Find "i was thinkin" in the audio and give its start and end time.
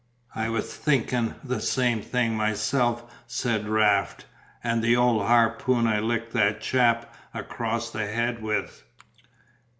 0.33-1.35